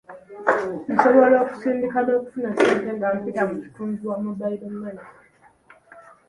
Nsobola 0.93 1.35
okusindika 1.43 1.97
n'okufuna 2.03 2.49
ssente 2.53 2.89
nga 2.95 3.07
mpita 3.17 3.43
mu 3.49 3.55
kitunzi 3.63 4.03
wa 4.09 4.17
Mobile 4.25 4.65
Money. 4.79 5.07